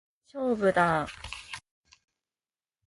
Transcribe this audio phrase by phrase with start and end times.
[0.33, 1.11] 勝負だー！